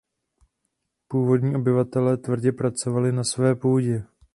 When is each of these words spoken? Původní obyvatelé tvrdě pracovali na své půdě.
Původní 1.07 1.55
obyvatelé 1.55 2.17
tvrdě 2.17 2.51
pracovali 2.51 3.11
na 3.11 3.23
své 3.23 3.55
půdě. 3.55 4.03